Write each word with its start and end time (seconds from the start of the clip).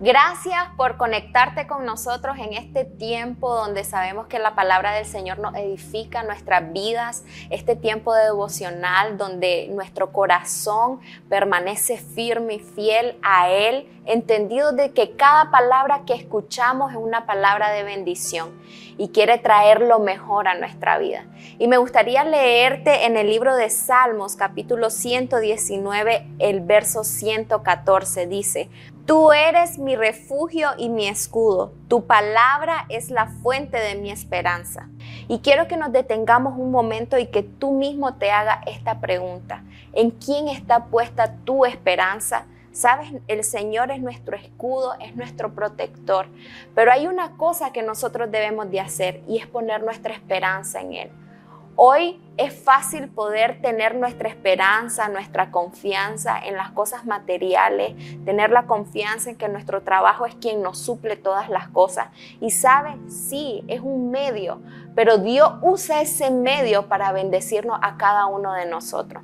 Gracias 0.00 0.62
por 0.76 0.96
conectarte 0.96 1.66
con 1.66 1.84
nosotros 1.84 2.36
en 2.38 2.52
este 2.52 2.84
tiempo 2.84 3.52
donde 3.52 3.82
sabemos 3.82 4.28
que 4.28 4.38
la 4.38 4.54
palabra 4.54 4.92
del 4.92 5.04
Señor 5.04 5.40
nos 5.40 5.56
edifica 5.56 6.22
nuestras 6.22 6.72
vidas, 6.72 7.24
este 7.50 7.74
tiempo 7.74 8.14
de 8.14 8.26
devocional 8.26 9.18
donde 9.18 9.66
nuestro 9.72 10.12
corazón 10.12 11.00
permanece 11.28 11.96
firme 11.96 12.54
y 12.54 12.58
fiel 12.60 13.18
a 13.24 13.50
Él, 13.50 13.88
entendido 14.04 14.70
de 14.70 14.92
que 14.92 15.16
cada 15.16 15.50
palabra 15.50 16.02
que 16.06 16.14
escuchamos 16.14 16.92
es 16.92 16.96
una 16.96 17.26
palabra 17.26 17.70
de 17.72 17.82
bendición 17.82 18.56
y 18.98 19.08
quiere 19.08 19.38
traer 19.38 19.80
lo 19.80 19.98
mejor 19.98 20.46
a 20.46 20.54
nuestra 20.54 20.98
vida. 20.98 21.26
Y 21.58 21.66
me 21.66 21.76
gustaría 21.76 22.22
leerte 22.22 23.04
en 23.04 23.16
el 23.16 23.26
libro 23.26 23.56
de 23.56 23.68
Salmos 23.68 24.36
capítulo 24.36 24.90
119, 24.90 26.24
el 26.38 26.60
verso 26.60 27.02
114, 27.02 28.28
dice, 28.28 28.70
Tú 29.08 29.32
eres 29.32 29.78
mi 29.78 29.96
refugio 29.96 30.68
y 30.76 30.90
mi 30.90 31.08
escudo. 31.08 31.72
Tu 31.88 32.06
palabra 32.06 32.84
es 32.90 33.10
la 33.10 33.28
fuente 33.42 33.78
de 33.78 33.94
mi 33.94 34.10
esperanza. 34.10 34.90
Y 35.28 35.38
quiero 35.38 35.66
que 35.66 35.78
nos 35.78 35.92
detengamos 35.92 36.58
un 36.58 36.70
momento 36.70 37.16
y 37.16 37.28
que 37.28 37.42
tú 37.42 37.72
mismo 37.72 38.16
te 38.16 38.30
hagas 38.30 38.58
esta 38.66 39.00
pregunta. 39.00 39.64
¿En 39.94 40.10
quién 40.10 40.48
está 40.48 40.84
puesta 40.84 41.36
tu 41.46 41.64
esperanza? 41.64 42.44
Sabes, 42.70 43.10
el 43.28 43.44
Señor 43.44 43.90
es 43.90 44.02
nuestro 44.02 44.36
escudo, 44.36 44.92
es 45.00 45.16
nuestro 45.16 45.54
protector. 45.54 46.26
Pero 46.74 46.92
hay 46.92 47.06
una 47.06 47.34
cosa 47.38 47.72
que 47.72 47.82
nosotros 47.82 48.30
debemos 48.30 48.70
de 48.70 48.80
hacer 48.80 49.22
y 49.26 49.38
es 49.38 49.46
poner 49.46 49.82
nuestra 49.82 50.12
esperanza 50.12 50.82
en 50.82 50.92
Él. 50.92 51.10
Hoy 51.80 52.20
es 52.36 52.52
fácil 52.52 53.06
poder 53.06 53.62
tener 53.62 53.94
nuestra 53.94 54.28
esperanza, 54.28 55.08
nuestra 55.08 55.52
confianza 55.52 56.36
en 56.36 56.56
las 56.56 56.72
cosas 56.72 57.06
materiales, 57.06 57.94
tener 58.24 58.50
la 58.50 58.66
confianza 58.66 59.30
en 59.30 59.36
que 59.36 59.48
nuestro 59.48 59.84
trabajo 59.84 60.26
es 60.26 60.34
quien 60.34 60.60
nos 60.60 60.76
suple 60.76 61.14
todas 61.14 61.48
las 61.48 61.68
cosas. 61.68 62.08
Y 62.40 62.50
sabe, 62.50 62.96
sí, 63.06 63.62
es 63.68 63.80
un 63.80 64.10
medio, 64.10 64.60
pero 64.96 65.18
Dios 65.18 65.52
usa 65.62 66.00
ese 66.00 66.32
medio 66.32 66.88
para 66.88 67.12
bendecirnos 67.12 67.78
a 67.80 67.96
cada 67.96 68.26
uno 68.26 68.54
de 68.54 68.66
nosotros. 68.66 69.22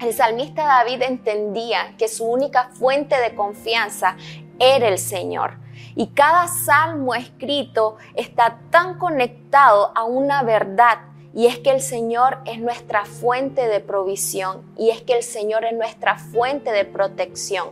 El 0.00 0.14
salmista 0.14 0.64
David 0.64 1.02
entendía 1.02 1.94
que 1.98 2.08
su 2.08 2.24
única 2.24 2.70
fuente 2.72 3.20
de 3.20 3.34
confianza 3.34 4.16
era 4.58 4.88
el 4.88 4.98
Señor. 4.98 5.58
Y 5.96 6.06
cada 6.06 6.48
salmo 6.48 7.14
escrito 7.14 7.98
está 8.14 8.60
tan 8.70 8.98
conectado 8.98 9.92
a 9.94 10.04
una 10.04 10.42
verdad 10.42 11.12
y 11.34 11.46
es 11.46 11.58
que 11.58 11.70
el 11.70 11.80
Señor 11.80 12.38
es 12.44 12.60
nuestra 12.60 13.04
fuente 13.04 13.66
de 13.66 13.80
provisión 13.80 14.62
y 14.78 14.90
es 14.90 15.02
que 15.02 15.16
el 15.16 15.22
Señor 15.22 15.64
es 15.64 15.74
nuestra 15.74 16.16
fuente 16.16 16.70
de 16.70 16.84
protección. 16.84 17.68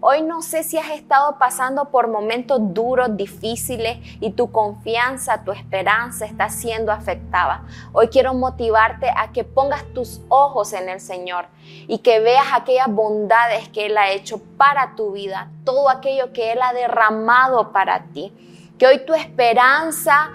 Hoy 0.00 0.22
no 0.22 0.42
sé 0.42 0.62
si 0.62 0.76
has 0.76 0.90
estado 0.90 1.38
pasando 1.38 1.86
por 1.86 2.08
momentos 2.08 2.58
duros, 2.60 3.16
difíciles 3.16 3.98
y 4.20 4.30
tu 4.32 4.52
confianza, 4.52 5.42
tu 5.42 5.52
esperanza 5.52 6.26
está 6.26 6.50
siendo 6.50 6.92
afectada. 6.92 7.64
Hoy 7.92 8.08
quiero 8.08 8.34
motivarte 8.34 9.08
a 9.16 9.32
que 9.32 9.42
pongas 9.42 9.84
tus 9.94 10.20
ojos 10.28 10.74
en 10.74 10.88
el 10.88 11.00
Señor 11.00 11.46
y 11.88 11.98
que 11.98 12.20
veas 12.20 12.46
aquellas 12.52 12.88
bondades 12.88 13.68
que 13.70 13.86
Él 13.86 13.96
ha 13.96 14.10
hecho 14.10 14.38
para 14.58 14.94
tu 14.96 15.12
vida, 15.12 15.50
todo 15.64 15.88
aquello 15.88 16.32
que 16.32 16.52
Él 16.52 16.60
ha 16.62 16.72
derramado 16.72 17.72
para 17.72 18.04
ti. 18.12 18.32
Que 18.78 18.86
hoy 18.86 19.06
tu 19.06 19.14
esperanza 19.14 20.30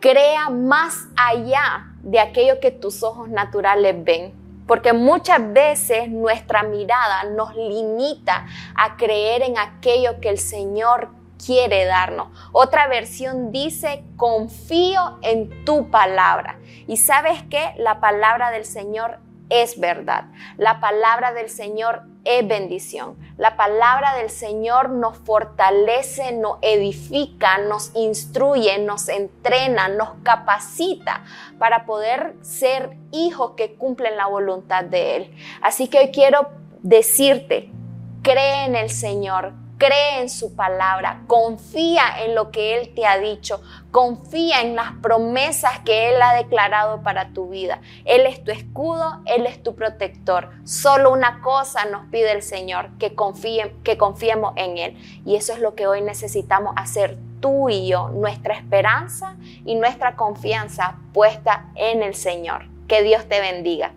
crea 0.00 0.50
más 0.50 1.08
allá 1.16 1.86
de 2.02 2.20
aquello 2.20 2.60
que 2.60 2.70
tus 2.70 3.02
ojos 3.02 3.28
naturales 3.28 3.94
ven. 4.04 4.34
Porque 4.66 4.92
muchas 4.92 5.52
veces 5.52 6.10
nuestra 6.10 6.62
mirada 6.62 7.24
nos 7.24 7.54
limita 7.54 8.46
a 8.74 8.96
creer 8.96 9.42
en 9.42 9.58
aquello 9.58 10.20
que 10.20 10.28
el 10.28 10.38
Señor 10.38 11.08
quiere 11.44 11.86
darnos. 11.86 12.28
Otra 12.52 12.86
versión 12.86 13.50
dice, 13.50 14.04
confío 14.16 15.18
en 15.22 15.64
tu 15.64 15.90
palabra. 15.90 16.58
Y 16.86 16.98
sabes 16.98 17.42
que 17.44 17.74
la 17.78 18.00
palabra 18.00 18.50
del 18.50 18.66
Señor 18.66 19.20
es 19.50 19.78
verdad. 19.78 20.24
La 20.56 20.80
palabra 20.80 21.32
del 21.32 21.48
Señor 21.48 22.02
es 22.24 22.46
bendición. 22.46 23.16
La 23.38 23.56
palabra 23.56 24.14
del 24.16 24.30
Señor 24.30 24.90
nos 24.90 25.16
fortalece, 25.18 26.32
nos 26.32 26.58
edifica, 26.62 27.58
nos 27.58 27.90
instruye, 27.94 28.78
nos 28.78 29.08
entrena, 29.08 29.88
nos 29.88 30.10
capacita 30.22 31.24
para 31.58 31.86
poder 31.86 32.34
ser 32.42 32.96
hijos 33.12 33.52
que 33.56 33.74
cumplen 33.74 34.16
la 34.16 34.26
voluntad 34.26 34.84
de 34.84 35.16
Él. 35.16 35.34
Así 35.62 35.88
que 35.88 35.98
hoy 35.98 36.10
quiero 36.10 36.48
decirte, 36.82 37.70
cree 38.22 38.66
en 38.66 38.76
el 38.76 38.90
Señor, 38.90 39.52
cree 39.78 40.20
en 40.20 40.28
su 40.28 40.54
palabra, 40.54 41.22
confía 41.26 42.02
en 42.24 42.34
lo 42.34 42.50
que 42.50 42.76
Él 42.76 42.92
te 42.94 43.06
ha 43.06 43.18
dicho, 43.18 43.62
confía 43.90 44.60
en 44.60 44.74
las 44.76 44.92
promesas 45.00 45.78
que 45.84 46.10
Él 46.10 46.20
ha 46.20 46.34
declarado 46.34 47.02
para 47.02 47.32
tu 47.32 47.48
vida. 47.48 47.80
Él 48.04 48.26
es 48.26 48.42
tu 48.42 48.50
escudo, 48.50 49.22
Él 49.24 49.46
es 49.46 49.62
tu 49.62 49.74
protector. 49.74 50.50
Solo 50.64 51.12
una 51.12 51.40
cosa 51.40 51.84
nos 51.86 52.06
pide 52.10 52.32
el 52.32 52.42
Señor, 52.42 52.90
que, 52.98 53.14
que 53.84 53.96
confiemos 53.96 54.52
en 54.56 54.78
Él. 54.78 55.22
Y 55.24 55.36
eso 55.36 55.52
es 55.52 55.60
lo 55.60 55.74
que 55.74 55.86
hoy 55.86 56.02
necesitamos 56.02 56.74
hacer 56.76 57.16
tú 57.40 57.68
y 57.70 57.86
yo, 57.86 58.08
nuestra 58.08 58.54
esperanza 58.54 59.36
y 59.64 59.76
nuestra 59.76 60.16
confianza 60.16 60.96
puesta 61.14 61.66
en 61.76 62.02
el 62.02 62.14
Señor. 62.14 62.66
Que 62.88 63.02
Dios 63.02 63.28
te 63.28 63.40
bendiga. 63.40 63.92